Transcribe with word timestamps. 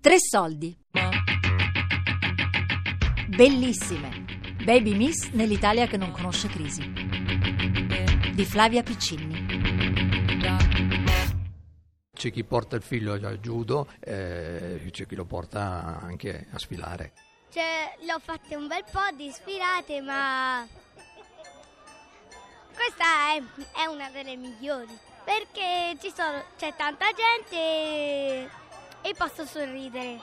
Tre 0.00 0.16
soldi. 0.20 0.76
Bellissime. 3.26 4.24
Baby 4.62 4.94
Miss 4.94 5.30
nell'Italia 5.30 5.88
che 5.88 5.96
non 5.96 6.12
conosce 6.12 6.46
crisi. 6.46 6.88
Di 8.32 8.44
Flavia 8.44 8.84
Piccini. 8.84 9.46
C'è 12.12 12.30
chi 12.30 12.44
porta 12.44 12.76
il 12.76 12.82
figlio 12.82 13.14
al 13.14 13.38
judo, 13.40 13.88
eh, 13.98 14.88
c'è 14.90 15.06
chi 15.06 15.16
lo 15.16 15.24
porta 15.24 15.98
anche 16.00 16.46
a 16.52 16.58
sfilare. 16.58 17.12
Cioè, 17.52 17.96
l'ho 18.06 18.20
fatte 18.20 18.54
un 18.54 18.68
bel 18.68 18.84
po' 18.90 19.16
di 19.16 19.30
sfilate, 19.32 20.00
ma 20.00 20.64
questa 22.72 23.34
è, 23.34 23.82
è 23.82 23.86
una 23.86 24.10
delle 24.10 24.36
migliori 24.36 24.96
perché 25.28 25.98
ci 26.00 26.10
sono, 26.14 26.42
c'è 26.56 26.74
tanta 26.74 27.08
gente 27.12 28.48
e, 29.02 29.14
posso 29.14 29.46
sorridere. 29.46 30.20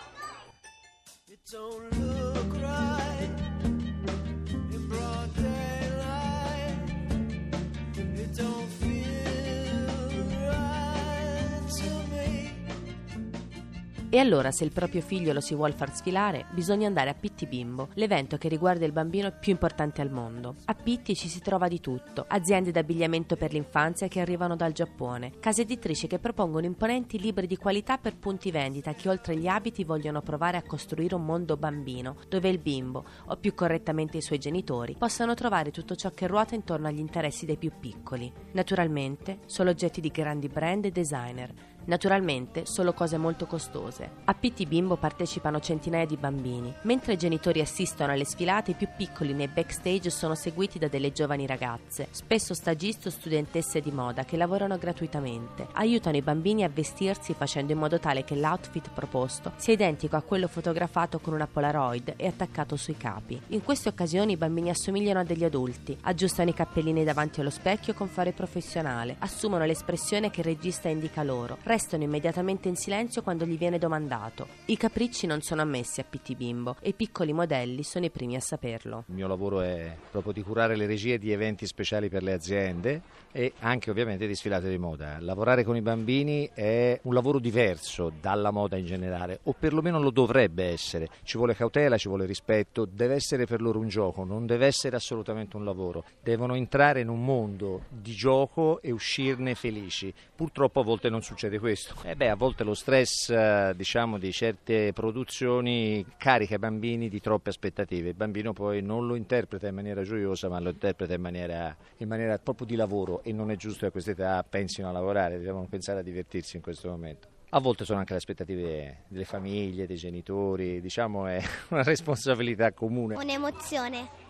E 14.16 14.20
allora, 14.20 14.50
se 14.52 14.64
il 14.64 14.72
proprio 14.72 15.02
figlio 15.02 15.34
lo 15.34 15.42
si 15.42 15.56
vuole 15.56 15.74
far 15.74 15.94
sfilare, 15.94 16.46
bisogna 16.52 16.88
andare 16.88 17.10
a 17.10 17.14
Pitti 17.14 17.48
Bimbo, 17.48 17.90
l'evento 17.96 18.38
che 18.38 18.48
riguarda 18.48 18.86
il 18.86 18.94
bambino 18.94 19.30
più 19.38 19.52
importante 19.52 20.00
al 20.00 20.10
mondo. 20.10 20.56
A 20.64 20.74
Pitti 20.74 21.14
ci 21.16 21.28
si 21.28 21.42
trova 21.42 21.68
di 21.68 21.82
tutto: 21.82 22.24
aziende 22.26 22.72
d'abbigliamento 22.72 23.36
per 23.36 23.52
l'infanzia 23.52 24.08
che 24.08 24.22
arrivano 24.22 24.56
dal 24.56 24.72
Giappone, 24.72 25.34
case 25.42 25.64
editrici 25.64 26.08
che 26.08 26.20
propongono 26.20 26.66
imponenti 26.66 27.20
libri 27.20 27.46
di 27.46 27.58
qualità 27.58 27.98
per 27.98 28.16
punti 28.16 28.52
vendita 28.52 28.94
che 28.94 29.10
oltre 29.10 29.36
gli 29.36 29.48
abiti 29.48 29.84
vogliono 29.84 30.22
provare 30.22 30.56
a 30.56 30.64
costruire 30.64 31.16
un 31.16 31.26
mondo 31.26 31.58
bambino, 31.58 32.16
dove 32.30 32.48
il 32.48 32.60
bimbo, 32.60 33.04
o 33.26 33.36
più 33.36 33.54
correttamente 33.54 34.16
i 34.16 34.22
suoi 34.22 34.40
genitori, 34.40 34.96
possano 34.98 35.34
trovare 35.34 35.72
tutto 35.72 35.94
ciò 35.98 36.12
che 36.12 36.28
ruota 36.28 36.56
intorno 36.56 36.88
agli 36.88 37.00
interessi 37.00 37.46
dei 37.46 37.58
più 37.58 37.74
piccoli. 37.78 38.32
Naturalmente, 38.54 39.40
solo 39.46 39.72
oggetti 39.72 40.00
di 40.00 40.08
grandi 40.08 40.48
brand 40.48 40.86
e 40.86 40.92
designer 40.92 41.54
Naturalmente 41.86 42.66
solo 42.66 42.94
cose 42.94 43.18
molto 43.18 43.46
costose. 43.46 44.10
A 44.26 44.34
PT 44.34 44.66
Bimbo 44.66 44.96
partecipano 44.96 45.60
centinaia 45.60 46.06
di 46.06 46.18
bambini. 46.18 46.74
Mentre 46.84 47.14
i 47.14 47.18
genitori 47.18 47.62
assistono 47.62 48.12
alle 48.12 48.26
sfilate, 48.26 48.72
i 48.72 48.76
più 48.76 48.88
piccoli 48.96 49.34
nei 49.34 49.48
backstage 49.48 50.10
sono 50.10 50.36
seguiti 50.36 50.80
da 50.80 50.88
delle 50.88 51.12
giovani 51.12 51.46
ragazze, 51.46 52.08
spesso 52.12 52.54
stagiste 52.54 53.10
o 53.10 53.12
studentesse 53.12 53.82
di 53.82 53.92
moda 53.92 54.26
che 54.26 54.38
lavorano 54.38 54.78
gratuitamente. 54.78 55.68
Aiutano 55.74 56.18
i 56.18 56.22
bambini 56.22 56.64
a 56.64 56.70
vestirsi 56.70 57.34
facendo 57.34 57.72
in 57.72 57.78
modo 57.78 58.00
tale 58.00 58.24
che 58.24 58.36
l'outfit 58.36 58.90
proposto 58.94 59.52
sia 59.58 59.74
identico 59.74 60.16
a 60.16 60.22
quello 60.22 60.48
fotografato 60.48 61.20
con 61.20 61.34
una 61.34 61.48
Polaroid 61.48 62.14
e 62.18 62.28
attaccato 62.28 62.76
sui 62.76 62.98
capi. 62.98 63.40
In 63.50 63.64
queste 63.64 63.90
occasioni 63.90 64.34
i 64.34 64.38
bambini 64.38 64.70
assomigliano 64.70 65.20
a 65.20 65.24
degli 65.24 65.44
adulti, 65.44 65.98
aggiustano 66.02 66.50
i 66.50 66.54
cappellini 66.54 67.04
davanti 67.04 67.42
allo 67.42 67.50
specchio 67.50 67.94
con 67.94 68.08
fare 68.08 68.32
professionale, 68.32 69.16
assumono 69.20 69.66
l'espressione 69.66 70.32
che 70.32 70.42
il 70.42 70.48
regista 70.48 70.90
indica 70.90 71.24
loro, 71.24 71.58
restano 71.76 72.04
immediatamente 72.04 72.70
in 72.70 72.78
silenzio 72.78 73.22
quando 73.22 73.46
gli 73.46 73.58
viene 73.58 73.78
domandato. 73.78 74.48
I 74.68 74.78
capricci 74.78 75.28
non 75.28 75.42
sono 75.42 75.62
ammessi 75.62 76.00
a 76.00 76.06
PT 76.10 76.36
Bimbo 76.36 76.78
e 76.80 76.90
i 76.90 76.94
piccoli 76.94 77.34
modelli 77.34 77.84
sono 77.84 78.06
i 78.06 78.10
primi 78.10 78.38
a 78.38 78.40
saperlo. 78.40 79.04
Il 79.08 79.16
mio 79.16 79.28
lavoro 79.28 79.60
è 79.60 79.94
proprio 80.10 80.32
di 80.32 80.42
curare 80.42 80.78
le 80.78 80.86
regie 80.86 81.18
di 81.18 81.34
eventi 81.34 81.66
speciali 81.66 82.08
per 82.08 82.24
le 82.24 82.32
aziende 82.32 83.02
e 83.34 83.52
anche 83.60 83.90
ovviamente 83.90 84.26
di 84.26 84.34
sfilate 84.34 84.70
di 84.70 84.78
moda. 84.78 85.18
Lavorare 85.20 85.66
con 85.66 85.76
i 85.76 85.82
bambini 85.82 86.50
è 86.54 86.98
un 87.04 87.14
lavoro 87.14 87.40
diverso 87.40 88.10
dalla 88.22 88.52
moda 88.52 88.78
in 88.78 88.86
generale, 88.86 89.42
o 89.44 89.54
perlomeno 89.60 90.00
lo 90.00 90.12
dovrebbe 90.12 90.64
essere. 90.64 91.10
Ci 91.24 91.36
vuole 91.36 91.56
cautela, 91.56 91.98
ci 91.98 92.08
vuole 92.08 92.26
rispetto, 92.26 92.86
deve 92.86 93.16
essere 93.16 93.46
per 93.46 93.62
loro 93.62 93.80
un 93.80 93.90
gioco, 93.90 94.24
non 94.24 94.46
deve 94.46 94.66
essere 94.66 94.96
assolutamente 94.96 95.58
un 95.58 95.66
lavoro. 95.66 96.06
Devono 96.24 96.56
entrare 96.56 97.02
in 97.02 97.10
un 97.10 97.22
mondo 97.22 97.84
di 97.90 98.14
gioco 98.14 98.82
e 98.82 98.92
uscirne 98.92 99.56
felici. 99.56 100.14
Purtroppo 100.34 100.80
a 100.80 100.84
volte 100.84 101.10
non 101.10 101.22
succede 101.22 101.60
questo. 101.60 101.64
Eh 102.04 102.16
beh, 102.16 102.30
a 102.30 102.36
volte 102.36 102.64
lo 102.64 102.74
stress 102.74 103.30
eh, 103.30 103.74
diciamo, 103.76 104.18
di 104.18 104.32
certe 104.32 104.94
produzioni 104.94 106.06
carica 106.18 106.56
i 106.56 106.60
bambini 106.60 107.10
di 107.10 107.20
troppe 107.20 107.50
aspettative. 107.50 108.10
Il 108.10 108.16
bambino 108.16 108.54
poi 108.54 108.82
non 108.82 109.08
lo 109.08 109.16
interpreta 109.16 109.68
in 109.68 109.76
maniera 109.76 110.04
gioiosa, 110.04 110.48
ma 110.48 110.60
lo 110.60 110.70
interpreta 110.70 111.14
in 111.14 111.22
maniera, 111.22 111.76
in 111.98 112.08
maniera 112.08 112.38
proprio 112.38 112.68
di 112.68 112.76
lavoro 112.76 113.24
e 113.24 113.32
non 113.32 113.50
è 113.50 113.56
giusto 113.56 113.80
che 113.80 113.86
a 113.88 113.92
questa 113.92 114.12
età 114.12 114.46
pensino 114.48 114.90
a 114.90 114.92
lavorare, 114.92 115.40
devono 115.40 115.66
pensare 115.68 116.00
a 116.00 116.04
divertirsi 116.04 116.58
in 116.58 116.62
questo 116.62 116.90
momento. 116.90 117.28
A 117.50 117.60
volte 117.60 117.86
sono 117.86 118.00
anche 118.00 118.12
le 118.12 118.18
aspettative 118.18 119.04
delle 119.08 119.26
famiglie, 119.26 119.88
dei 119.88 119.96
genitori, 119.96 120.82
diciamo 120.82 121.26
è 121.26 121.42
una 121.70 121.84
responsabilità 121.84 122.74
comune. 122.74 123.16
Un'emozione. 123.16 124.24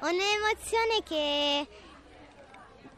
Un'emozione 0.00 1.02
che 1.04 1.66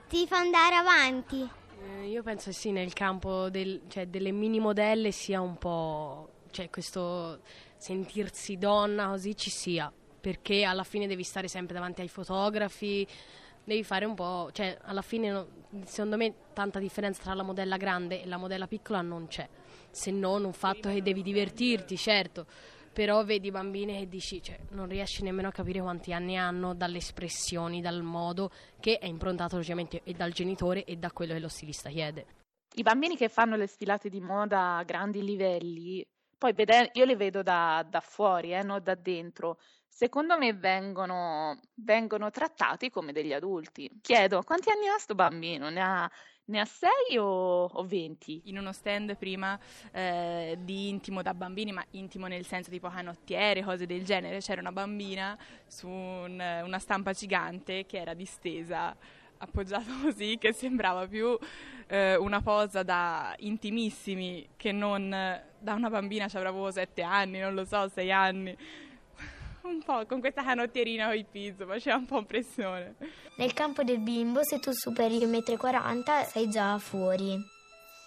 ti 0.08 0.26
fa 0.26 0.38
andare 0.38 0.74
avanti. 0.74 1.57
Eh, 1.80 2.08
io 2.08 2.22
penso 2.22 2.52
sì, 2.52 2.72
nel 2.72 2.92
campo 2.92 3.48
del, 3.50 3.82
cioè, 3.88 4.06
delle 4.06 4.32
mini 4.32 4.58
modelle 4.58 5.12
sia 5.12 5.40
un 5.40 5.56
po', 5.58 6.30
cioè 6.50 6.70
questo 6.70 7.40
sentirsi 7.76 8.58
donna 8.58 9.08
così 9.08 9.36
ci 9.36 9.50
sia, 9.50 9.92
perché 10.20 10.64
alla 10.64 10.84
fine 10.84 11.06
devi 11.06 11.22
stare 11.22 11.46
sempre 11.48 11.74
davanti 11.74 12.00
ai 12.00 12.08
fotografi, 12.08 13.06
devi 13.62 13.84
fare 13.84 14.04
un 14.04 14.14
po', 14.14 14.50
cioè 14.52 14.76
alla 14.82 15.02
fine 15.02 15.46
secondo 15.84 16.16
me 16.16 16.34
tanta 16.52 16.78
differenza 16.78 17.22
tra 17.22 17.34
la 17.34 17.42
modella 17.42 17.76
grande 17.76 18.22
e 18.22 18.26
la 18.26 18.38
modella 18.38 18.66
piccola 18.66 19.00
non 19.00 19.28
c'è, 19.28 19.48
se 19.90 20.10
non 20.10 20.44
un 20.44 20.52
fatto 20.52 20.88
che 20.88 21.02
devi 21.02 21.22
divertirti, 21.22 21.96
certo 21.96 22.46
però 22.98 23.22
vedi 23.22 23.52
bambine 23.52 23.96
che 23.96 24.08
dici, 24.08 24.42
cioè, 24.42 24.58
non 24.70 24.88
riesci 24.88 25.22
nemmeno 25.22 25.46
a 25.46 25.52
capire 25.52 25.80
quanti 25.80 26.12
anni 26.12 26.36
hanno 26.36 26.74
dalle 26.74 26.96
espressioni, 26.96 27.80
dal 27.80 28.02
modo 28.02 28.50
che 28.80 28.98
è 28.98 29.06
improntato 29.06 29.54
logicamente 29.54 30.00
e 30.02 30.14
dal 30.14 30.32
genitore 30.32 30.82
e 30.82 30.96
da 30.96 31.12
quello 31.12 31.32
che 31.32 31.38
lo 31.38 31.46
stilista 31.46 31.90
chiede. 31.90 32.26
I 32.74 32.82
bambini 32.82 33.16
che 33.16 33.28
fanno 33.28 33.54
le 33.54 33.68
sfilate 33.68 34.08
di 34.08 34.18
moda 34.18 34.78
a 34.78 34.82
grandi 34.82 35.22
livelli, 35.22 36.04
poi 36.36 36.52
vede- 36.54 36.90
io 36.94 37.04
le 37.04 37.14
vedo 37.14 37.44
da, 37.44 37.86
da 37.88 38.00
fuori, 38.00 38.52
eh, 38.52 38.64
non 38.64 38.82
da 38.82 38.96
dentro, 38.96 39.60
secondo 39.86 40.36
me 40.36 40.52
vengono, 40.52 41.56
vengono, 41.74 42.30
trattati 42.30 42.90
come 42.90 43.12
degli 43.12 43.32
adulti. 43.32 43.88
Chiedo, 44.00 44.42
quanti 44.42 44.70
anni 44.70 44.88
ha 44.88 44.98
sto 44.98 45.14
bambino? 45.14 45.70
Ne 45.70 45.80
ha 45.80 46.10
ne 46.48 46.60
ha 46.60 46.64
6 46.64 47.18
o, 47.18 47.64
o 47.64 47.84
20? 47.84 48.42
In 48.44 48.58
uno 48.58 48.72
stand 48.72 49.16
prima 49.16 49.58
eh, 49.92 50.58
di 50.60 50.88
intimo 50.88 51.22
da 51.22 51.34
bambini, 51.34 51.72
ma 51.72 51.84
intimo 51.92 52.26
nel 52.26 52.44
senso 52.44 52.70
tipo 52.70 52.88
canottiere, 52.88 53.62
cose 53.62 53.86
del 53.86 54.04
genere, 54.04 54.40
c'era 54.40 54.60
una 54.60 54.72
bambina 54.72 55.36
su 55.66 55.88
un, 55.88 56.62
una 56.64 56.78
stampa 56.78 57.12
gigante 57.12 57.86
che 57.86 57.98
era 57.98 58.14
distesa 58.14 58.96
appoggiata 59.38 59.92
così 60.02 60.36
che 60.38 60.52
sembrava 60.52 61.06
più 61.06 61.38
eh, 61.86 62.16
una 62.16 62.42
posa 62.42 62.82
da 62.82 63.34
intimissimi 63.38 64.48
che 64.56 64.72
non 64.72 65.10
da 65.60 65.74
una 65.74 65.90
bambina 65.90 66.28
ci 66.28 66.36
avrà 66.36 66.50
proprio 66.50 66.72
sette 66.72 67.02
anni, 67.02 67.38
non 67.38 67.54
lo 67.54 67.64
so, 67.64 67.88
sei 67.88 68.10
anni 68.12 68.56
un 69.62 69.82
po' 69.82 70.06
con 70.06 70.20
questa 70.20 70.42
canottierina 70.42 71.06
con 71.06 71.16
i 71.16 71.24
pizzo, 71.24 71.66
faceva 71.66 71.96
un 71.96 72.06
po' 72.06 72.18
impressione. 72.18 72.96
Nel 73.36 73.52
campo 73.52 73.82
del 73.82 74.00
bimbo, 74.00 74.44
se 74.44 74.58
tu 74.60 74.70
superi 74.72 75.16
il 75.16 75.28
1,40 75.28 75.94
m 75.94 76.24
sei 76.26 76.48
già 76.48 76.78
fuori. 76.78 77.36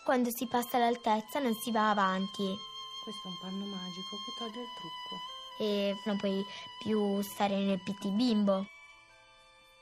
Quando 0.04 0.30
si 0.32 0.48
passa 0.48 0.78
l'altezza 0.78 1.40
non 1.40 1.54
si 1.54 1.72
va 1.72 1.90
avanti. 1.90 2.56
Questo 3.04 3.28
è 3.28 3.32
un 3.32 3.38
panno 3.42 3.66
magico 3.66 4.16
che 4.26 4.32
toglie 4.38 4.62
il 4.62 4.70
trucco. 4.78 5.64
E 5.64 5.96
non 6.06 6.18
puoi 6.18 6.44
più 6.84 7.22
stare 7.22 7.56
nel 7.56 7.82
pitti 7.84 8.10
bimbo. 8.10 8.68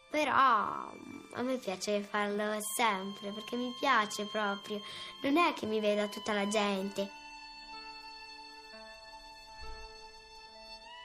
Però 0.09 0.33
a 0.33 1.41
me 1.41 1.57
piace 1.57 2.01
farlo 2.01 2.57
sempre 2.75 3.31
perché 3.31 3.55
mi 3.55 3.71
piace 3.79 4.25
proprio. 4.25 4.81
Non 5.21 5.37
è 5.37 5.53
che 5.53 5.65
mi 5.65 5.79
veda 5.79 6.07
tutta 6.07 6.33
la 6.33 6.47
gente. 6.47 7.18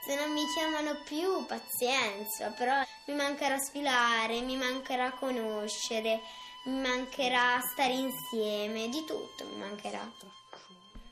Se 0.05 0.15
non 0.17 0.35
mi 0.35 0.45
chiamano 0.53 1.01
più, 1.03 1.47
pazienza, 1.47 2.51
però 2.51 2.75
mi 3.07 3.15
mancherà 3.15 3.57
sfilare, 3.57 4.43
mi 4.43 4.55
mancherà 4.55 5.13
conoscere, 5.13 6.21
mi 6.67 6.79
mancherà 6.79 7.59
stare 7.73 7.95
insieme, 7.95 8.91
di 8.91 9.03
tutto 9.07 9.47
mi 9.47 9.57
mancherà. 9.57 10.07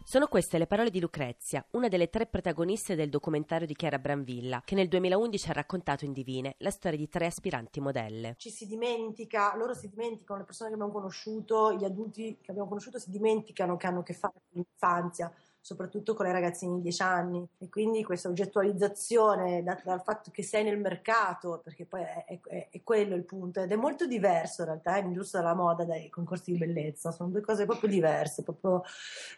Sono 0.05 0.27
queste 0.27 0.59
le 0.59 0.67
parole 0.67 0.91
di 0.91 1.01
Lucrezia, 1.01 1.65
una 1.71 1.89
delle 1.89 2.11
tre 2.11 2.27
protagoniste 2.27 2.95
del 2.95 3.09
documentario 3.09 3.67
di 3.67 3.75
Chiara 3.75 3.99
Branvilla, 3.99 4.61
che 4.63 4.75
nel 4.75 4.89
2011 4.89 5.49
ha 5.49 5.55
raccontato 5.55 6.05
in 6.05 6.13
Divine 6.13 6.57
la 6.59 6.71
storia 6.71 6.99
di 6.99 7.09
tre 7.09 7.25
aspiranti 7.25 7.81
modelle. 7.81 8.35
Ci 8.37 8.51
si 8.51 8.67
dimentica, 8.67 9.57
loro 9.57 9.73
si 9.73 9.89
dimenticano, 9.89 10.41
le 10.41 10.45
persone 10.45 10.69
che 10.69 10.75
abbiamo 10.75 10.93
conosciuto, 10.93 11.73
gli 11.73 11.85
adulti 11.85 12.37
che 12.43 12.51
abbiamo 12.51 12.69
conosciuto 12.69 12.99
si 12.99 13.09
dimenticano 13.09 13.79
che 13.79 13.87
hanno 13.87 14.01
a 14.01 14.03
che 14.03 14.13
fare 14.13 14.35
con 14.35 14.63
l'infanzia 14.63 15.33
soprattutto 15.63 16.15
con 16.15 16.27
le 16.27 16.33
ragazzine 16.33 16.75
di 16.75 16.83
10 16.83 17.03
anni. 17.03 17.49
E 17.59 17.69
quindi 17.69 18.03
questa 18.03 18.29
oggettualizzazione 18.29 19.63
data 19.63 19.83
dal 19.85 20.03
fatto 20.03 20.31
che 20.31 20.43
sei 20.43 20.65
nel 20.65 20.79
mercato, 20.79 21.61
perché 21.63 21.87
poi 21.87 22.03
è, 22.03 22.41
è, 22.43 22.69
è 22.71 22.83
quello 22.83 23.15
il 23.15 23.25
punto, 23.25 23.63
ed 23.63 23.71
è 23.71 23.77
molto 23.77 24.07
diverso 24.07 24.63
in 24.63 24.69
realtà, 24.69 24.97
è 24.97 25.03
l'industria 25.03 25.41
della 25.41 25.55
moda 25.55 25.85
dai 25.85 26.11
concorsi 26.11 26.53
di 26.53 26.59
bellezza, 26.59 27.13
sono 27.13 27.31
due 27.31 27.41
cose 27.41 27.65
proprio 27.65 27.89
diverse, 27.89 28.43
proprio 28.43 28.83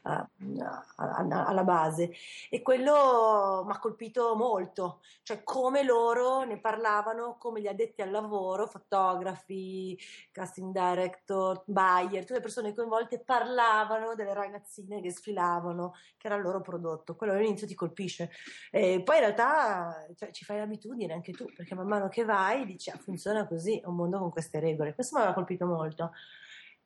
uh, 0.05 0.65
alla 0.97 1.65
base. 1.65 2.11
E 2.49 2.62
quello 2.62 3.62
mi 3.67 3.73
ha 3.73 3.79
colpito 3.79 4.35
molto, 4.35 5.00
cioè 5.23 5.43
come 5.44 5.82
loro 5.85 6.43
ne 6.44 6.59
parlavano, 6.59 7.37
come 7.38 7.61
gli 7.61 7.67
addetti 7.67 8.00
al 8.00 8.11
lavoro, 8.11 8.67
fotografi, 8.67 9.99
casting 10.32 10.73
director, 10.73 11.62
buyer, 11.67 12.23
tutte 12.23 12.35
le 12.35 12.41
persone 12.41 12.75
coinvolte 12.75 13.19
parlavano 13.19 14.15
delle 14.15 14.32
ragazzine 14.32 15.03
che 15.03 15.11
sfilavano, 15.11 15.94
che 16.25 16.31
era 16.31 16.37
il 16.37 16.43
loro 16.43 16.62
prodotto. 16.62 17.17
Quello 17.17 17.35
all'inizio 17.35 17.67
ti 17.67 17.75
colpisce. 17.75 18.31
E 18.71 19.03
poi 19.05 19.17
in 19.17 19.21
realtà 19.23 20.06
cioè, 20.17 20.31
ci 20.31 20.44
fai 20.44 20.59
l'abitudine 20.59 21.12
anche 21.12 21.32
tu, 21.32 21.44
perché 21.55 21.75
man 21.75 21.87
mano 21.87 22.09
che 22.09 22.25
vai 22.25 22.65
dici 22.65 22.88
ah, 22.88 22.97
funziona 22.97 23.47
così, 23.47 23.79
è 23.79 23.87
un 23.87 23.97
mondo 23.97 24.19
con 24.19 24.31
queste 24.31 24.59
regole. 24.59 24.94
Questo 24.94 25.17
mi 25.17 25.21
aveva 25.21 25.37
colpito 25.37 25.67
molto. 25.67 26.12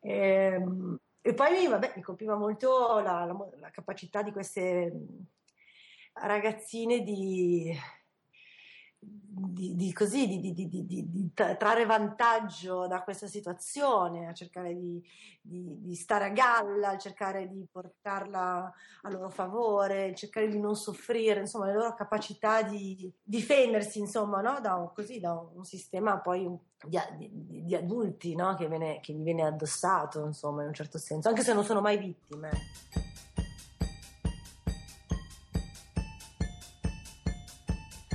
E, 0.00 0.12
ehm, 0.12 0.98
e 1.20 1.34
poi 1.34 1.68
vabbè, 1.68 1.92
mi 1.94 2.02
colpiva 2.02 2.36
molto 2.36 2.98
la, 3.00 3.24
la, 3.24 3.36
la 3.60 3.70
capacità 3.70 4.22
di 4.22 4.32
queste 4.32 4.92
ragazzine 6.14 7.02
di 7.02 7.72
di, 9.00 9.76
di, 9.76 9.92
così, 9.92 10.26
di, 10.26 10.52
di, 10.52 11.30
trarre 11.34 11.86
vantaggio 11.86 12.86
da 12.88 13.02
questa 13.02 13.28
situazione, 13.28 14.26
a 14.26 14.32
cercare 14.32 14.74
di, 14.74 15.94
stare 15.94 16.26
a 16.26 16.30
galla, 16.30 16.90
a 16.90 16.98
cercare 16.98 17.48
di 17.48 17.66
portarla 17.70 18.72
a 19.02 19.10
loro 19.10 19.30
favore, 19.30 20.14
cercare 20.14 20.48
di 20.48 20.58
non 20.58 20.74
soffrire, 20.74 21.40
insomma, 21.40 21.66
le 21.66 21.74
loro 21.74 21.94
capacità 21.94 22.62
di 22.62 23.10
difendersi, 23.22 24.00
insomma, 24.00 24.40
no? 24.40 24.58
da, 24.60 24.74
un, 24.74 24.92
così, 24.92 25.20
da 25.20 25.32
un 25.32 25.64
sistema 25.64 26.18
poi 26.18 26.50
di, 26.84 27.74
adulti 27.74 28.34
no? 28.34 28.54
che, 28.56 28.68
viene, 28.68 28.98
che 29.00 29.12
gli 29.12 29.22
viene 29.22 29.44
addossato, 29.44 30.24
insomma, 30.24 30.62
in 30.62 30.68
un 30.68 30.74
certo 30.74 30.98
senso, 30.98 31.28
anche 31.28 31.42
se 31.42 31.54
non 31.54 31.64
sono 31.64 31.80
mai 31.80 31.98
vittime. 31.98 32.50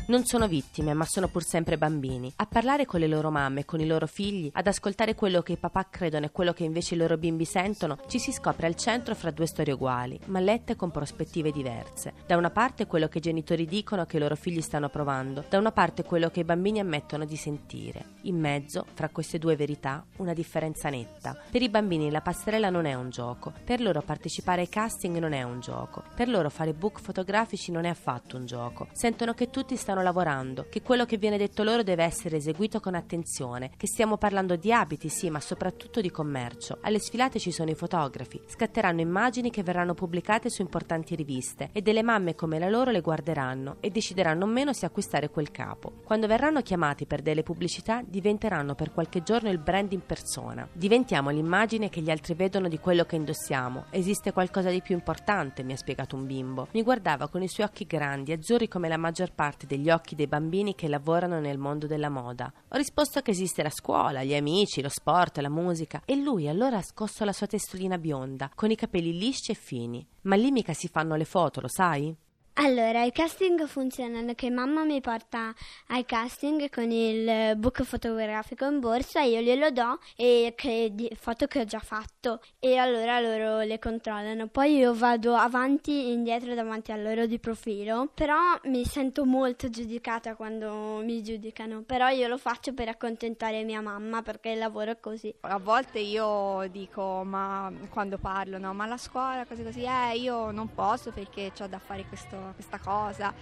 Non 0.05 0.25
sono 0.25 0.49
vittime, 0.49 0.93
ma 0.93 1.05
sono 1.05 1.29
pur 1.29 1.45
sempre 1.45 1.77
bambini. 1.77 2.29
A 2.35 2.45
parlare 2.45 2.85
con 2.85 2.99
le 2.99 3.07
loro 3.07 3.31
mamme, 3.31 3.63
con 3.63 3.79
i 3.79 3.87
loro 3.87 4.05
figli, 4.05 4.49
ad 4.51 4.67
ascoltare 4.67 5.15
quello 5.15 5.41
che 5.41 5.53
i 5.53 5.57
papà 5.57 5.87
credono 5.89 6.25
e 6.25 6.31
quello 6.31 6.51
che 6.51 6.65
invece 6.65 6.95
i 6.95 6.97
loro 6.97 7.17
bimbi 7.17 7.45
sentono, 7.45 7.97
ci 8.07 8.19
si 8.19 8.33
scopre 8.33 8.67
al 8.67 8.75
centro 8.75 9.15
fra 9.15 9.31
due 9.31 9.45
storie 9.45 9.71
uguali, 9.71 10.19
ma 10.25 10.41
lette 10.41 10.75
con 10.75 10.91
prospettive 10.91 11.53
diverse. 11.53 12.15
Da 12.27 12.35
una 12.35 12.49
parte 12.49 12.85
quello 12.85 13.07
che 13.07 13.19
i 13.19 13.21
genitori 13.21 13.65
dicono 13.65 14.05
che 14.05 14.17
i 14.17 14.19
loro 14.19 14.35
figli 14.35 14.59
stanno 14.59 14.89
provando, 14.89 15.45
da 15.47 15.57
una 15.57 15.71
parte 15.71 16.03
quello 16.03 16.29
che 16.29 16.41
i 16.41 16.45
bambini 16.45 16.81
ammettono 16.81 17.23
di 17.23 17.37
sentire. 17.37 18.15
In 18.23 18.37
mezzo, 18.37 18.85
fra 18.93 19.07
queste 19.07 19.39
due 19.39 19.55
verità, 19.55 20.05
una 20.17 20.33
differenza 20.33 20.89
netta. 20.89 21.33
Per 21.49 21.61
i 21.61 21.69
bambini 21.69 22.11
la 22.11 22.19
passerella 22.19 22.69
non 22.69 22.83
è 22.85 22.93
un 22.93 23.09
gioco, 23.09 23.53
per 23.63 23.79
loro 23.79 24.01
partecipare 24.01 24.61
ai 24.61 24.69
casting 24.69 25.17
non 25.17 25.31
è 25.31 25.43
un 25.43 25.61
gioco, 25.61 26.03
per 26.13 26.27
loro 26.27 26.49
fare 26.49 26.73
book 26.73 26.99
fotografici 26.99 27.71
non 27.71 27.85
è 27.85 27.89
affatto 27.89 28.35
un 28.35 28.45
gioco. 28.45 28.89
Sentono 28.91 29.33
che 29.33 29.49
tutti 29.49 29.77
stanno 29.77 29.91
stanno 29.93 30.01
lavorando, 30.01 30.65
che 30.69 30.81
quello 30.81 31.05
che 31.05 31.17
viene 31.17 31.37
detto 31.37 31.63
loro 31.63 31.83
deve 31.83 32.03
essere 32.03 32.37
eseguito 32.37 32.79
con 32.79 32.95
attenzione, 32.95 33.71
che 33.77 33.87
stiamo 33.87 34.17
parlando 34.17 34.55
di 34.55 34.73
abiti, 34.73 35.07
sì, 35.07 35.29
ma 35.29 35.39
soprattutto 35.39 36.01
di 36.01 36.09
commercio. 36.09 36.79
Alle 36.81 36.99
sfilate 36.99 37.37
ci 37.39 37.51
sono 37.51 37.69
i 37.69 37.75
fotografi, 37.75 38.41
scatteranno 38.47 39.01
immagini 39.01 39.51
che 39.51 39.61
verranno 39.61 39.93
pubblicate 39.93 40.49
su 40.49 40.61
importanti 40.61 41.15
riviste 41.15 41.69
e 41.71 41.81
delle 41.81 42.01
mamme 42.01 42.33
come 42.33 42.57
la 42.57 42.69
loro 42.69 42.89
le 42.89 43.01
guarderanno 43.01 43.77
e 43.79 43.91
decideranno 43.91 44.45
o 44.45 44.47
meno 44.47 44.73
se 44.73 44.85
acquistare 44.85 45.29
quel 45.29 45.51
capo. 45.51 46.01
Quando 46.03 46.27
verranno 46.27 46.61
chiamati 46.61 47.05
per 47.05 47.21
delle 47.21 47.43
pubblicità 47.43 48.01
diventeranno 48.03 48.73
per 48.73 48.91
qualche 48.91 49.21
giorno 49.21 49.49
il 49.49 49.59
brand 49.59 49.91
in 49.91 50.05
persona. 50.05 50.67
Diventiamo 50.73 51.29
l'immagine 51.29 51.89
che 51.89 52.01
gli 52.01 52.09
altri 52.09 52.33
vedono 52.33 52.67
di 52.67 52.79
quello 52.79 53.03
che 53.03 53.15
indossiamo. 53.15 53.85
Esiste 53.91 54.31
qualcosa 54.31 54.69
di 54.69 54.81
più 54.81 54.95
importante, 54.95 55.63
mi 55.63 55.73
ha 55.73 55.77
spiegato 55.77 56.15
un 56.15 56.25
bimbo. 56.25 56.67
Mi 56.71 56.81
guardava 56.81 57.27
con 57.27 57.43
i 57.43 57.47
suoi 57.47 57.67
occhi 57.67 57.85
grandi, 57.85 58.31
azzurri 58.31 58.67
come 58.67 58.87
la 58.87 58.97
maggior 58.97 59.31
parte 59.33 59.67
degli 59.67 59.82
occhi 59.89 60.15
dei 60.15 60.27
bambini 60.27 60.75
che 60.75 60.87
lavorano 60.87 61.39
nel 61.39 61.57
mondo 61.57 61.87
della 61.87 62.09
moda. 62.09 62.51
Ho 62.69 62.77
risposto 62.77 63.21
che 63.21 63.31
esiste 63.31 63.63
la 63.63 63.69
scuola, 63.69 64.23
gli 64.23 64.35
amici, 64.35 64.81
lo 64.81 64.89
sport, 64.89 65.37
la 65.39 65.49
musica 65.49 66.01
e 66.05 66.15
lui 66.15 66.47
allora 66.47 66.77
ha 66.77 66.83
scosso 66.83 67.25
la 67.25 67.33
sua 67.33 67.47
testolina 67.47 67.97
bionda, 67.97 68.51
con 68.53 68.71
i 68.71 68.75
capelli 68.75 69.17
lisci 69.17 69.51
e 69.51 69.55
fini. 69.55 70.05
Ma 70.21 70.35
lì 70.35 70.51
mica 70.51 70.73
si 70.73 70.87
fanno 70.87 71.15
le 71.15 71.25
foto, 71.25 71.61
lo 71.61 71.67
sai? 71.67 72.15
Allora, 72.55 73.03
i 73.03 73.11
casting 73.11 73.65
funzionano 73.65 74.35
che 74.35 74.51
mamma 74.51 74.83
mi 74.83 75.01
porta 75.01 75.51
ai 75.87 76.05
casting 76.05 76.69
con 76.69 76.91
il 76.91 77.57
book 77.57 77.81
fotografico 77.81 78.65
in 78.65 78.79
borsa, 78.79 79.21
io 79.21 79.41
glielo 79.41 79.71
do 79.71 79.97
e 80.15 80.53
che 80.55 80.91
di 80.93 81.09
foto 81.19 81.47
che 81.47 81.61
ho 81.61 81.65
già 81.65 81.79
fatto 81.79 82.41
e 82.59 82.77
allora 82.77 83.19
loro 83.19 83.61
le 83.61 83.79
controllano. 83.79 84.45
Poi 84.47 84.75
io 84.77 84.93
vado 84.93 85.33
avanti 85.33 86.05
e 86.05 86.11
indietro 86.11 86.53
davanti 86.53 86.91
a 86.91 86.95
loro 86.95 87.25
di 87.25 87.39
profilo, 87.39 88.11
però 88.13 88.37
mi 88.65 88.85
sento 88.85 89.25
molto 89.25 89.71
giudicata 89.71 90.35
quando 90.35 91.01
mi 91.03 91.23
giudicano, 91.23 91.81
però 91.81 92.09
io 92.09 92.27
lo 92.27 92.37
faccio 92.37 92.71
per 92.73 92.87
accontentare 92.87 93.63
mia 93.63 93.81
mamma 93.81 94.21
perché 94.21 94.49
il 94.49 94.59
lavoro 94.59 94.91
è 94.91 94.99
così. 94.99 95.33
A 95.41 95.57
volte 95.57 95.97
io 95.97 96.67
dico, 96.69 97.23
ma 97.25 97.73
quando 97.89 98.19
parlo, 98.19 98.59
no, 98.59 98.75
ma 98.75 98.85
la 98.85 98.97
scuola, 98.97 99.43
cose 99.45 99.63
così, 99.63 99.83
eh, 99.83 100.17
io 100.17 100.51
non 100.51 100.71
posso 100.71 101.09
perché 101.11 101.51
ho 101.59 101.67
da 101.67 101.79
fare 101.79 102.05
questo 102.05 102.42
questa 102.51 102.79
cosa. 102.79 103.33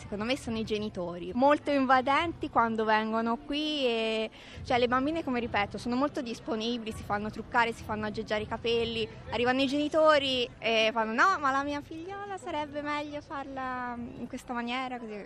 Secondo 0.00 0.24
me 0.24 0.36
sono 0.36 0.56
i 0.56 0.64
genitori, 0.64 1.30
molto 1.34 1.70
invadenti 1.70 2.48
quando 2.48 2.84
vengono 2.84 3.36
qui 3.36 3.84
e 3.84 4.30
cioè 4.64 4.78
le 4.78 4.88
bambine 4.88 5.22
come 5.22 5.40
ripeto 5.40 5.76
sono 5.76 5.94
molto 5.94 6.22
disponibili, 6.22 6.90
si 6.90 7.02
fanno 7.02 7.28
truccare, 7.30 7.74
si 7.74 7.84
fanno 7.84 8.06
aggeggiare 8.06 8.44
i 8.44 8.46
capelli, 8.46 9.06
arrivano 9.30 9.60
i 9.60 9.66
genitori 9.66 10.48
e 10.58 10.88
fanno 10.94 11.12
no 11.12 11.38
ma 11.38 11.50
la 11.50 11.62
mia 11.62 11.82
figliola 11.82 12.38
sarebbe 12.38 12.80
meglio 12.80 13.20
farla 13.20 13.94
in 13.96 14.26
questa 14.26 14.54
maniera, 14.54 14.98
così 14.98 15.22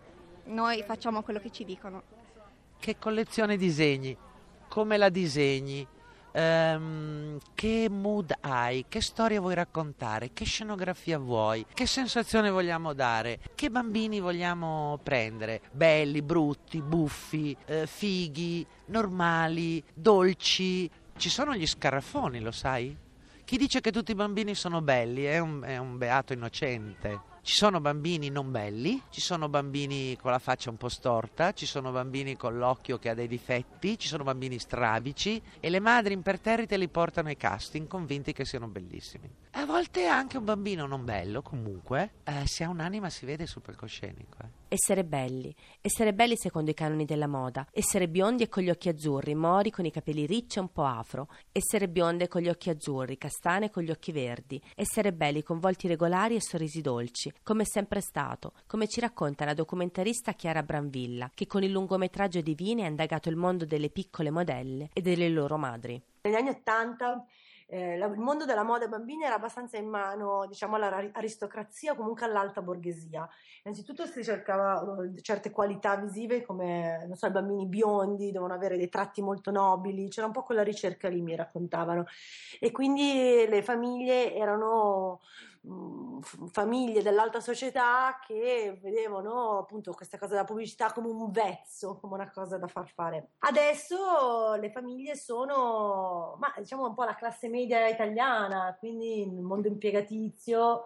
noi 0.47 0.83
facciamo 0.83 1.23
quello 1.23 1.39
che 1.39 1.53
ci 1.53 1.65
dicono. 1.65 2.03
Che 2.77 2.99
collezione 2.99 3.57
disegni? 3.57 4.17
Come 4.69 4.97
la 4.97 5.09
disegni? 5.09 5.87
Um, 6.37 7.39
che 7.55 7.87
mood 7.89 8.35
hai, 8.41 8.87
che 8.89 9.01
storia 9.01 9.39
vuoi 9.41 9.55
raccontare, 9.55 10.33
che 10.33 10.45
scenografia 10.45 11.17
vuoi, 11.17 11.65
che 11.73 11.87
sensazione 11.87 12.51
vogliamo 12.51 12.93
dare, 12.93 13.39
che 13.55 13.71
bambini 13.71 14.19
vogliamo 14.19 14.99
prendere, 15.01 15.61
belli, 15.71 16.23
brutti, 16.23 16.83
buffi, 16.83 17.57
eh, 17.67 17.87
fighi, 17.87 18.67
normali, 18.87 19.81
dolci. 19.95 20.91
Ci 21.17 21.29
sono 21.31 21.55
gli 21.55 21.67
scarafoni, 21.69 22.41
lo 22.41 22.51
sai? 22.51 22.97
Chi 23.44 23.56
dice 23.56 23.81
che 23.81 23.93
tutti 23.93 24.11
i 24.11 24.17
bambini 24.17 24.56
sono 24.56 24.81
belli 24.81 25.23
è 25.25 25.39
un, 25.39 25.63
è 25.63 25.77
un 25.77 25.99
beato 25.99 26.32
innocente. 26.32 27.32
Ci 27.44 27.56
sono 27.56 27.79
bambini 27.79 28.31
non 28.31 28.51
belli, 28.51 29.03
ci 29.10 29.20
sono 29.20 29.51
bambini 29.51 30.17
con 30.17 30.31
la 30.31 30.39
faccia 30.39 30.70
un 30.70 30.79
po' 30.79 30.89
storta, 30.89 31.53
ci 31.53 31.67
sono 31.67 31.93
bambini 31.93 32.39
con 32.39 32.56
l'occhio 32.56 32.98
che 32.98 33.10
ha 33.10 33.15
dei 33.15 33.29
difetti, 33.29 33.98
ci 33.98 34.08
sono 34.08 34.24
bambini 34.24 34.58
strabici 34.58 35.43
e 35.60 35.69
le 35.69 35.79
madri 35.79 36.15
imperterrite 36.15 36.79
li 36.79 36.89
portano 36.89 37.29
ai 37.29 37.36
casting 37.36 37.86
convinti 37.86 38.32
che 38.32 38.46
siano 38.46 38.67
bellissimi. 38.69 39.31
A 39.51 39.67
volte 39.67 40.06
anche 40.06 40.39
un 40.39 40.44
bambino 40.46 40.86
non 40.86 41.05
bello, 41.05 41.43
comunque, 41.43 42.13
eh, 42.24 42.46
se 42.46 42.65
ha 42.65 42.70
un'anima 42.70 43.10
si 43.10 43.27
vede 43.27 43.44
sul 43.44 43.60
palcoscenico. 43.60 44.39
Eh. 44.41 44.64
Essere 44.69 45.05
belli, 45.05 45.55
essere 45.81 46.15
belli 46.15 46.37
secondo 46.37 46.71
i 46.71 46.75
canoni 46.75 47.05
della 47.05 47.29
moda, 47.29 47.67
essere 47.71 48.09
biondi 48.09 48.43
e 48.43 48.49
con 48.49 48.63
gli 48.63 48.71
occhi 48.71 48.89
azzurri, 48.89 49.35
mori 49.35 49.71
con 49.71 49.85
i 49.85 49.91
capelli 49.91 50.27
ricci 50.27 50.59
e 50.59 50.63
un 50.63 50.73
po' 50.73 50.85
afro, 50.85 51.29
essere 51.53 51.89
bionde 51.89 52.27
con 52.27 52.41
gli 52.41 52.49
occhi 52.49 52.71
azzurri, 52.71 53.17
castane 53.17 53.71
con 53.71 53.83
gli 53.83 53.91
occhi 53.91 54.11
verdi, 54.11 54.61
essere 54.75 55.13
belli 55.13 55.43
con 55.43 55.61
volti 55.61 55.87
regolari 55.87 56.35
e 56.35 56.41
sorrisi 56.41 56.81
dolci, 56.81 57.33
come 57.43 57.63
è 57.63 57.67
sempre 57.67 58.01
stato, 58.01 58.53
come 58.67 58.89
ci 58.89 59.01
racconta 59.01 59.44
la 59.44 59.55
documentarista 59.55 60.33
Chiara 60.33 60.63
Branvilla, 60.63 61.31
che 61.33 61.47
con 61.47 61.63
il 61.63 61.71
lungometraggio 61.71 62.41
Divine 62.41 62.85
ha 62.85 62.89
indagato 62.89 63.29
il 63.29 63.37
mondo 63.37 63.65
delle 63.65 63.91
piccole 63.91 64.31
modelle 64.31 64.89
e 64.93 65.01
delle 65.01 65.29
loro 65.29 65.56
madri. 65.56 66.03
Negli 66.23 66.35
anni 66.35 66.49
Ottanta 66.49 67.25
eh, 67.67 67.97
il 67.97 68.19
mondo 68.19 68.44
della 68.44 68.63
moda 68.63 68.85
ai 68.85 68.91
bambini 68.91 69.25
era 69.25 69.37
abbastanza 69.37 69.77
in 69.77 69.89
mano 69.89 70.47
diciamo, 70.47 70.77
all'aristocrazia 70.77 71.94
comunque 71.94 72.27
all'alta 72.27 72.63
borghesia. 72.63 73.29
Innanzitutto 73.63 74.06
si 74.06 74.23
cercava 74.23 74.81
uh, 74.83 75.15
certe 75.21 75.51
qualità 75.51 75.97
visive 75.97 76.43
come 76.43 77.05
non 77.06 77.17
so, 77.17 77.27
i 77.27 77.31
bambini 77.31 77.67
biondi 77.67 78.31
devono 78.31 78.55
avere 78.55 78.77
dei 78.77 78.89
tratti 78.89 79.23
molto 79.23 79.51
nobili, 79.51 80.09
c'era 80.09 80.27
un 80.27 80.33
po' 80.33 80.43
quella 80.43 80.63
ricerca 80.63 81.09
lì, 81.09 81.21
mi 81.23 81.35
raccontavano. 81.35 82.05
E 82.61 82.71
quindi 82.71 83.47
le 83.49 83.63
famiglie 83.63 84.35
erano 84.35 85.21
mh, 85.65 86.21
famiglie 86.51 87.03
dell'alta 87.03 87.41
società 87.41 88.19
che 88.27 88.79
vedevano 88.83 89.59
appunto 89.59 89.93
questa 89.93 90.19
cosa 90.19 90.33
della 90.33 90.44
pubblicità 90.44 90.93
come 90.93 91.09
un 91.09 91.31
vezzo, 91.31 91.99
come 92.01 92.15
una 92.15 92.31
cosa 92.31 92.59
da 92.59 92.69
far 92.69 92.89
fare. 92.89 93.33
Adesso 93.39 94.55
le 94.55 94.71
famiglie 94.71 95.17
sono, 95.17 96.37
ma 96.39 96.53
diciamo 96.56 96.87
un 96.87 96.94
po' 96.94 97.05
la 97.05 97.15
classe 97.15 97.49
media 97.49 97.89
italiana, 97.89 98.77
quindi 98.79 99.23
il 99.23 99.41
mondo 99.41 99.69
impiegatizio 99.69 100.85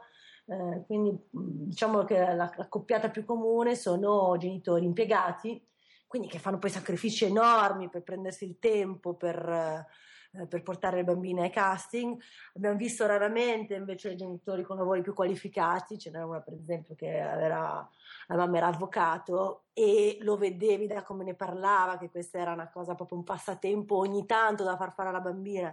Eh, 0.50 0.85
quindi 0.87 1.12
diciamo 1.30 2.04
che 2.04 2.18
la, 2.18 2.50
la 2.56 2.68
coppiata 2.70 3.11
più 3.11 3.23
comune 3.26 3.76
sono 3.76 4.35
genitori 4.38 4.87
impiegati, 4.87 5.62
quindi 6.06 6.26
che 6.26 6.38
fanno 6.38 6.56
poi 6.56 6.70
sacrifici 6.70 7.26
enormi 7.26 7.90
per 7.90 8.02
prendersi 8.02 8.47
il 8.47 8.58
tempo 8.58 9.12
per 9.12 9.85
eh, 10.32 10.47
per 10.47 10.62
portare 10.62 10.97
le 10.97 11.04
bambine 11.04 11.42
ai 11.42 11.50
casting. 11.50 12.20
Abbiamo 12.54 12.76
visto 12.76 13.06
raramente 13.06 13.75
invece 13.75 14.14
genitori 14.14 14.62
con 14.62 14.76
lavori 14.76 15.00
più 15.00 15.14
qualificati, 15.14 15.99
ce 15.99 16.11
n'era 16.11 16.26
una 16.26 16.40
per 16.40 16.54
esempio 16.54 16.94
che 16.94 17.16
era, 17.16 17.88
la 18.26 18.37
mamma 18.37 18.56
era 18.58 18.66
avvocato 18.66 19.64
e 19.73 20.18
lo 20.20 20.37
vedevi 20.37 20.87
da 20.87 21.02
come 21.02 21.25
ne 21.25 21.35
parlava 21.35 21.99
che 21.99 22.11
questa 22.11 22.38
era 22.38 22.52
una 22.52 22.68
cosa 22.68 22.94
proprio 22.94 23.18
un 23.18 23.25
passatempo 23.25 23.97
ogni 23.97 24.26
tanto 24.26 24.64
da 24.64 24.76
far 24.76 24.92
fare 24.92 25.08
alla 25.08 25.20
bambina, 25.20 25.73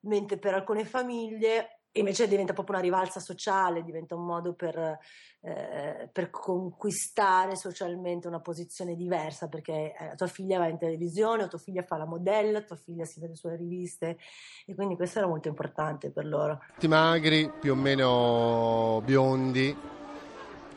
mentre 0.00 0.38
per 0.38 0.54
alcune 0.54 0.84
famiglie 0.84 1.79
invece 1.92 2.28
diventa 2.28 2.52
proprio 2.52 2.76
una 2.76 2.84
rivalsa 2.84 3.18
sociale, 3.18 3.82
diventa 3.82 4.14
un 4.14 4.24
modo 4.24 4.54
per, 4.54 4.98
eh, 5.40 6.08
per 6.12 6.30
conquistare 6.30 7.56
socialmente 7.56 8.28
una 8.28 8.40
posizione 8.40 8.94
diversa, 8.94 9.48
perché 9.48 9.94
eh, 9.98 10.14
tua 10.16 10.28
figlia 10.28 10.58
va 10.58 10.68
in 10.68 10.78
televisione, 10.78 11.44
o 11.44 11.48
tua 11.48 11.58
figlia 11.58 11.82
fa 11.82 11.96
la 11.96 12.06
modella, 12.06 12.60
tua 12.62 12.76
figlia 12.76 13.04
si 13.04 13.18
vede 13.20 13.34
sulle 13.34 13.56
riviste 13.56 14.18
e 14.66 14.74
quindi 14.74 14.94
questo 14.94 15.18
era 15.18 15.26
molto 15.26 15.48
importante 15.48 16.10
per 16.10 16.26
loro. 16.26 16.60
Tutti 16.74 16.88
magri, 16.88 17.50
più 17.58 17.72
o 17.72 17.76
meno 17.76 19.02
biondi, 19.04 19.76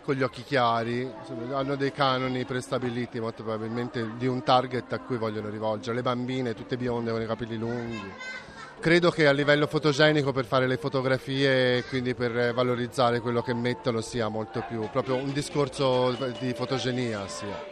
con 0.01 0.15
gli 0.15 0.23
occhi 0.23 0.43
chiari, 0.43 1.09
hanno 1.51 1.75
dei 1.75 1.91
canoni 1.91 2.43
prestabiliti 2.43 3.19
molto 3.19 3.43
probabilmente 3.43 4.17
di 4.17 4.27
un 4.27 4.43
target 4.43 4.91
a 4.93 4.99
cui 4.99 5.17
vogliono 5.17 5.49
rivolgere, 5.49 5.95
le 5.95 6.01
bambine 6.01 6.53
tutte 6.53 6.75
bionde 6.75 7.11
con 7.11 7.21
i 7.21 7.25
capelli 7.25 7.57
lunghi 7.57 8.11
credo 8.83 9.11
che 9.11 9.27
a 9.27 9.31
livello 9.31 9.65
fotogenico 9.65 10.33
per 10.33 10.43
fare 10.43 10.67
le 10.67 10.75
fotografie 10.75 11.77
e 11.77 11.83
quindi 11.85 12.13
per 12.15 12.53
valorizzare 12.53 13.21
quello 13.21 13.41
che 13.41 13.53
mettono 13.53 14.01
sia 14.01 14.27
molto 14.27 14.61
più 14.67 14.89
proprio 14.89 15.15
un 15.15 15.31
discorso 15.31 16.11
di 16.37 16.53
fotogenia 16.53 17.25
sia. 17.29 17.63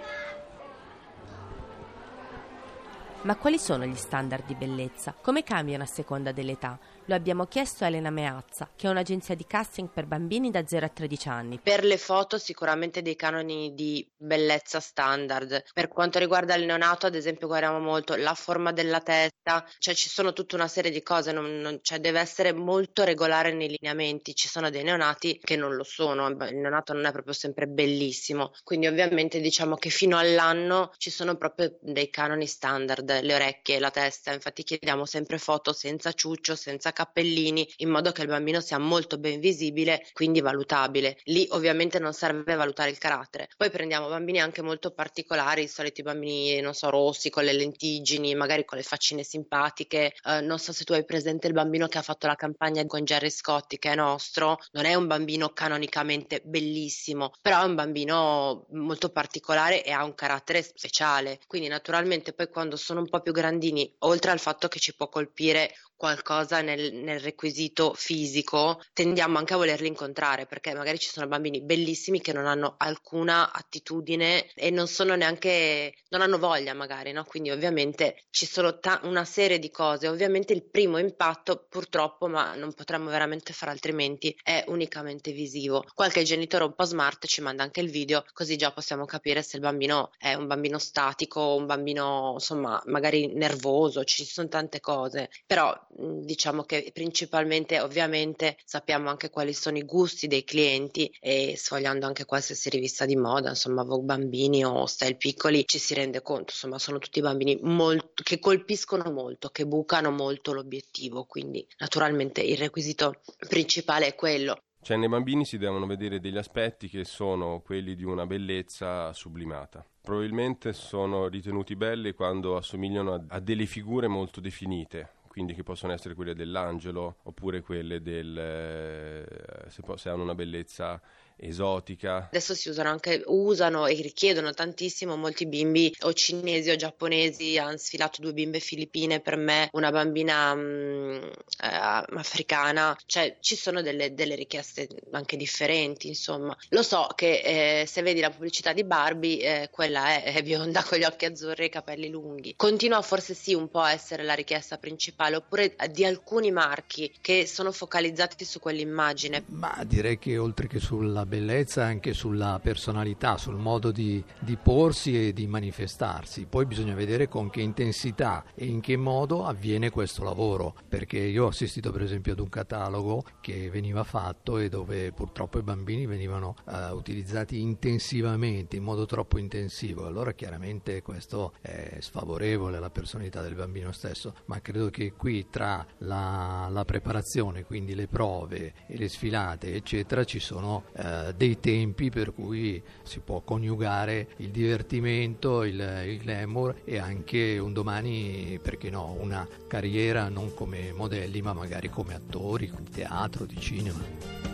Ma 3.23 3.35
quali 3.35 3.59
sono 3.59 3.85
gli 3.85 3.95
standard 3.95 4.45
di 4.45 4.55
bellezza? 4.55 5.13
Come 5.21 5.43
cambiano 5.43 5.83
a 5.83 5.85
seconda 5.85 6.31
dell'età? 6.31 6.79
Lo 7.11 7.17
abbiamo 7.17 7.45
chiesto 7.45 7.83
a 7.83 7.87
Elena 7.87 8.09
Meazza, 8.09 8.69
che 8.73 8.87
è 8.87 8.89
un'agenzia 8.89 9.35
di 9.35 9.45
casting 9.45 9.89
per 9.89 10.05
bambini 10.05 10.49
da 10.49 10.65
0 10.65 10.85
a 10.85 10.87
13 10.87 11.27
anni. 11.27 11.59
Per 11.61 11.83
le 11.83 11.97
foto 11.97 12.37
sicuramente 12.37 13.01
dei 13.01 13.17
canoni 13.17 13.73
di 13.73 14.09
bellezza 14.15 14.79
standard. 14.79 15.61
Per 15.73 15.89
quanto 15.89 16.19
riguarda 16.19 16.55
il 16.55 16.63
neonato, 16.63 17.07
ad 17.07 17.15
esempio, 17.15 17.47
guardiamo 17.47 17.79
molto 17.79 18.15
la 18.15 18.33
forma 18.33 18.71
della 18.71 19.01
testa, 19.01 19.67
cioè 19.79 19.93
ci 19.93 20.07
sono 20.07 20.31
tutta 20.31 20.55
una 20.55 20.69
serie 20.69 20.89
di 20.89 21.03
cose, 21.03 21.33
non, 21.33 21.59
non, 21.59 21.79
cioè 21.81 21.99
deve 21.99 22.21
essere 22.21 22.53
molto 22.53 23.03
regolare 23.03 23.51
nei 23.51 23.67
lineamenti. 23.67 24.33
Ci 24.33 24.47
sono 24.47 24.69
dei 24.69 24.83
neonati 24.83 25.37
che 25.43 25.57
non 25.57 25.75
lo 25.75 25.83
sono, 25.83 26.29
il 26.29 26.55
neonato 26.55 26.93
non 26.93 27.03
è 27.03 27.11
proprio 27.11 27.33
sempre 27.33 27.67
bellissimo. 27.67 28.53
Quindi 28.63 28.87
ovviamente 28.87 29.41
diciamo 29.41 29.75
che 29.75 29.89
fino 29.89 30.17
all'anno 30.17 30.93
ci 30.95 31.09
sono 31.09 31.35
proprio 31.35 31.77
dei 31.81 32.09
canoni 32.09 32.47
standard, 32.47 33.19
le 33.19 33.35
orecchie, 33.35 33.79
la 33.79 33.91
testa, 33.91 34.31
infatti 34.31 34.63
chiediamo 34.63 35.05
sempre 35.05 35.39
foto 35.39 35.73
senza 35.73 36.13
ciuccio, 36.13 36.55
senza 36.55 36.93
cappellini, 37.01 37.67
in 37.77 37.89
modo 37.89 38.11
che 38.11 38.21
il 38.21 38.27
bambino 38.27 38.61
sia 38.61 38.77
molto 38.77 39.17
ben 39.17 39.39
visibile, 39.39 40.05
quindi 40.13 40.39
valutabile. 40.41 41.17
Lì 41.25 41.47
ovviamente 41.51 41.97
non 41.99 42.13
serve 42.13 42.55
valutare 42.55 42.91
il 42.91 42.97
carattere. 42.99 43.49
Poi 43.57 43.71
prendiamo 43.71 44.07
bambini 44.07 44.39
anche 44.39 44.61
molto 44.61 44.91
particolari, 44.91 45.63
i 45.63 45.67
soliti 45.67 46.03
bambini, 46.03 46.59
non 46.61 46.73
so, 46.73 46.89
rossi, 46.89 47.29
con 47.29 47.43
le 47.43 47.53
lentiggini, 47.53 48.35
magari 48.35 48.65
con 48.65 48.77
le 48.77 48.83
faccine 48.83 49.23
simpatiche. 49.23 50.13
Eh, 50.23 50.41
non 50.41 50.59
so 50.59 50.73
se 50.73 50.83
tu 50.83 50.93
hai 50.93 51.03
presente 51.03 51.47
il 51.47 51.53
bambino 51.53 51.87
che 51.87 51.97
ha 51.97 52.03
fatto 52.03 52.27
la 52.27 52.35
campagna 52.35 52.85
con 52.85 53.03
Jerry 53.03 53.31
Scotti, 53.31 53.79
che 53.79 53.91
è 53.91 53.95
nostro. 53.95 54.59
Non 54.73 54.85
è 54.85 54.93
un 54.93 55.07
bambino 55.07 55.49
canonicamente 55.49 56.41
bellissimo, 56.43 57.31
però 57.41 57.61
è 57.61 57.65
un 57.65 57.75
bambino 57.75 58.67
molto 58.71 59.09
particolare 59.09 59.83
e 59.83 59.91
ha 59.91 60.03
un 60.03 60.13
carattere 60.13 60.61
speciale. 60.61 61.39
Quindi 61.47 61.67
naturalmente 61.67 62.33
poi 62.33 62.49
quando 62.49 62.75
sono 62.75 62.99
un 62.99 63.09
po' 63.09 63.21
più 63.21 63.33
grandini, 63.33 63.91
oltre 63.99 64.31
al 64.31 64.39
fatto 64.39 64.67
che 64.67 64.79
ci 64.79 64.95
può 64.95 65.09
colpire 65.09 65.73
qualcosa 66.01 66.61
nel, 66.61 66.95
nel, 66.95 67.19
requisito 67.19 67.93
fisico, 67.93 68.81
tendiamo 68.91 69.37
anche 69.37 69.53
a 69.53 69.57
volerli 69.57 69.85
incontrare 69.85 70.47
perché 70.47 70.73
magari 70.73 70.97
ci 70.97 71.09
sono 71.09 71.27
bambini 71.27 71.61
bellissimi 71.61 72.19
che 72.21 72.33
non 72.33 72.47
hanno 72.47 72.73
alcuna 72.79 73.53
attitudine 73.53 74.51
e 74.55 74.71
non 74.71 74.87
sono 74.87 75.13
neanche, 75.13 75.93
non 76.09 76.21
hanno 76.21 76.39
voglia 76.39 76.73
magari, 76.73 77.11
no? 77.11 77.23
Quindi 77.23 77.51
ovviamente 77.51 78.23
ci 78.31 78.47
sono 78.47 78.79
ta- 78.79 78.99
una 79.03 79.25
serie 79.25 79.59
di 79.59 79.69
cose. 79.69 80.07
Ovviamente 80.07 80.53
il 80.53 80.63
primo 80.63 80.97
impatto 80.97 81.67
purtroppo, 81.69 82.27
ma 82.27 82.55
non 82.55 82.73
potremmo 82.73 83.11
veramente 83.11 83.53
fare 83.53 83.69
altrimenti, 83.69 84.35
è 84.41 84.63
unicamente 84.69 85.31
visivo. 85.31 85.85
Qualche 85.93 86.23
genitore 86.23 86.63
un 86.63 86.73
po' 86.73 86.85
smart 86.85 87.27
ci 87.27 87.41
manda 87.41 87.61
anche 87.61 87.79
il 87.79 87.91
video 87.91 88.25
così 88.33 88.55
già 88.55 88.71
possiamo 88.71 89.05
capire 89.05 89.43
se 89.43 89.57
il 89.57 89.61
bambino 89.61 90.09
è 90.17 90.33
un 90.33 90.47
bambino 90.47 90.79
statico, 90.79 91.53
un 91.53 91.67
bambino 91.67 92.31
insomma 92.33 92.81
magari 92.85 93.27
nervoso, 93.35 94.03
ci 94.03 94.25
sono 94.25 94.47
tante 94.47 94.79
cose. 94.79 95.29
Però 95.45 95.71
diciamo 95.95 96.63
che 96.63 96.91
principalmente 96.93 97.79
ovviamente 97.79 98.57
sappiamo 98.63 99.09
anche 99.09 99.29
quali 99.29 99.53
sono 99.53 99.77
i 99.77 99.83
gusti 99.83 100.27
dei 100.27 100.43
clienti 100.43 101.11
e 101.19 101.55
sfogliando 101.57 102.05
anche 102.05 102.25
qualsiasi 102.25 102.69
rivista 102.69 103.05
di 103.05 103.15
moda, 103.15 103.49
insomma 103.49 103.83
Vogue 103.83 104.05
Bambini 104.05 104.63
o 104.63 104.85
Style 104.85 105.15
Piccoli, 105.15 105.65
ci 105.65 105.79
si 105.79 105.93
rende 105.93 106.21
conto, 106.21 106.51
insomma 106.51 106.79
sono 106.79 106.99
tutti 106.99 107.21
bambini 107.21 107.57
molto, 107.61 108.23
che 108.23 108.39
colpiscono 108.39 109.11
molto, 109.11 109.49
che 109.49 109.65
bucano 109.65 110.11
molto 110.11 110.53
l'obiettivo, 110.53 111.25
quindi 111.25 111.65
naturalmente 111.79 112.41
il 112.41 112.57
requisito 112.57 113.21
principale 113.47 114.07
è 114.07 114.15
quello. 114.15 114.57
Cioè 114.83 114.97
nei 114.97 115.09
bambini 115.09 115.45
si 115.45 115.59
devono 115.59 115.85
vedere 115.85 116.19
degli 116.19 116.37
aspetti 116.37 116.89
che 116.89 117.05
sono 117.05 117.61
quelli 117.63 117.95
di 117.95 118.03
una 118.03 118.25
bellezza 118.25 119.13
sublimata. 119.13 119.85
Probabilmente 120.01 120.73
sono 120.73 121.27
ritenuti 121.27 121.75
belli 121.75 122.13
quando 122.13 122.57
assomigliano 122.57 123.25
a 123.27 123.39
delle 123.39 123.67
figure 123.67 124.07
molto 124.07 124.41
definite, 124.41 125.09
quindi 125.31 125.53
che 125.53 125.63
possono 125.63 125.93
essere 125.93 126.13
quelle 126.13 126.35
dell'angelo 126.35 127.19
oppure 127.23 127.61
quelle 127.61 128.01
del 128.01 128.37
eh, 128.37 129.69
se, 129.69 129.81
se 129.95 130.09
hanno 130.09 130.23
una 130.23 130.35
bellezza 130.35 131.01
esotica. 131.37 132.27
Adesso 132.27 132.53
si 132.53 132.69
usano 132.69 132.89
anche, 132.89 133.23
usano 133.25 133.87
e 133.87 133.93
richiedono 133.95 134.51
tantissimo 134.51 135.15
molti 135.15 135.47
bimbi 135.47 135.93
o 136.01 136.13
cinesi 136.13 136.69
o 136.69 136.75
giapponesi, 136.75 137.57
hanno 137.57 137.77
sfilato 137.77 138.21
due 138.21 138.33
bimbe 138.33 138.59
filippine 138.59 139.19
per 139.19 139.37
me, 139.37 139.69
una 139.73 139.91
bambina 139.91 140.53
mh, 140.53 140.59
mm, 140.59 141.23
eh, 141.63 142.05
africana, 142.15 142.97
cioè 143.05 143.37
ci 143.39 143.55
sono 143.55 143.81
delle, 143.81 144.13
delle, 144.13 144.35
richieste 144.35 144.87
anche 145.11 145.37
differenti, 145.37 146.07
insomma. 146.07 146.55
Lo 146.69 146.83
so 146.83 147.07
che 147.15 147.81
eh, 147.81 147.85
se 147.85 148.01
vedi 148.01 148.19
la 148.19 148.29
pubblicità 148.29 148.73
di 148.73 148.83
Barbie, 148.83 149.63
eh, 149.63 149.69
quella 149.69 150.21
è, 150.21 150.33
è, 150.33 150.43
bionda 150.43 150.83
con 150.87 150.97
gli 150.97 151.03
occhi 151.03 151.25
azzurri 151.25 151.63
e 151.63 151.65
i 151.67 151.69
capelli 151.69 152.09
lunghi. 152.09 152.53
Continua 152.55 153.01
forse 153.01 153.33
sì 153.33 153.53
un 153.53 153.69
po' 153.69 153.81
a 153.81 153.91
essere 153.91 154.23
la 154.23 154.33
richiesta 154.33 154.77
principale, 154.77 155.35
oppure 155.35 155.75
di 155.91 156.05
alcuni 156.05 156.51
marchi 156.51 157.11
che 157.21 157.45
sono 157.45 157.71
focalizzati 157.71 158.45
su 158.45 158.59
quell'immagine. 158.59 159.43
Ma 159.47 159.83
direi 159.85 160.17
che 160.17 160.37
oltre 160.37 160.67
che 160.67 160.79
sulla 160.79 161.25
bellezza 161.31 161.85
anche 161.85 162.13
sulla 162.13 162.59
personalità, 162.61 163.37
sul 163.37 163.55
modo 163.55 163.91
di, 163.91 164.21
di, 164.37 164.57
porsi 164.57 165.27
e 165.27 165.31
di 165.31 165.47
manifestarsi. 165.47 166.45
Poi 166.45 166.65
bisogna 166.65 166.93
vedere 166.93 167.29
con 167.29 167.49
che 167.49 167.61
intensità 167.61 168.43
e 168.53 168.65
in 168.65 168.81
che 168.81 168.97
modo 168.97 169.45
avviene 169.45 169.89
questo 169.89 170.25
lavoro, 170.25 170.75
perché 170.89 171.19
io 171.19 171.45
ho 171.45 171.47
assistito 171.47 171.89
per 171.93 172.01
esempio 172.01 172.33
ad 172.33 172.39
un 172.39 172.49
catalogo 172.49 173.23
che 173.39 173.69
veniva 173.69 174.03
fatto 174.03 174.57
e 174.57 174.67
dove 174.67 175.13
purtroppo 175.13 175.57
i 175.57 175.61
bambini 175.61 176.05
venivano 176.05 176.55
uh, 176.65 176.93
utilizzati 176.93 177.61
intensivamente, 177.61 178.75
in 178.75 178.83
modo 178.83 179.05
troppo 179.05 179.37
intensivo. 179.37 180.05
Allora 180.05 180.33
chiaramente 180.33 181.01
questo 181.01 181.53
è 181.61 181.95
sfavorevole 181.99 182.75
alla 182.75 182.89
personalità 182.89 183.41
del 183.41 183.55
bambino 183.55 183.93
stesso, 183.93 184.33
ma 184.47 184.59
credo 184.59 184.89
che 184.89 185.13
qui 185.13 185.47
tra 185.49 185.85
la, 185.99 186.67
la 186.69 186.83
preparazione, 186.83 187.63
quindi 187.63 187.95
le 187.95 188.07
prove 188.07 188.73
e 188.85 188.97
le 188.97 189.07
sfilate, 189.07 189.73
eccetera, 189.73 190.25
ci 190.25 190.39
sono 190.39 190.83
uh, 191.27 191.33
dei 191.35 191.59
tempi 191.59 192.09
per 192.09 192.33
cui 192.33 192.81
si 193.03 193.19
può 193.19 193.41
coniugare 193.41 194.29
il 194.37 194.49
divertimento, 194.49 195.63
il, 195.63 196.03
il 196.05 196.17
glamour 196.17 196.75
e 196.83 196.97
anche 196.97 197.57
un 197.57 197.73
domani, 197.73 198.59
perché 198.61 198.89
no, 198.89 199.15
una 199.19 199.47
carriera 199.67 200.29
non 200.29 200.53
come 200.53 200.91
modelli 200.93 201.41
ma 201.41 201.53
magari 201.53 201.89
come 201.89 202.13
attori, 202.13 202.71
di 202.79 202.89
teatro, 202.89 203.45
di 203.45 203.59
cinema. 203.59 204.50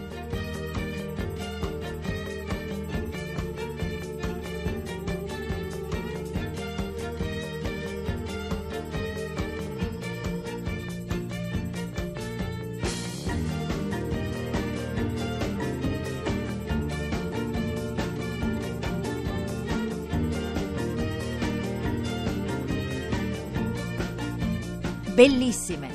bellissime. 25.18 25.90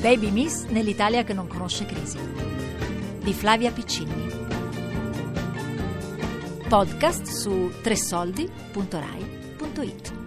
Baby 0.00 0.30
Miss 0.30 0.64
nell'Italia 0.68 1.22
che 1.22 1.34
non 1.34 1.46
conosce 1.46 1.84
crisi 1.84 2.18
di 3.22 3.34
Flavia 3.34 3.70
Piccini. 3.70 4.48
Podcast 6.66 7.26
su 7.26 7.70
tressoldi.rai.it 7.82 10.19